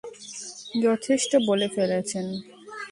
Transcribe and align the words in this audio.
যথেষ্ট 0.83 1.31
বলে 1.47 1.67
ফেলেছেন! 1.67 2.25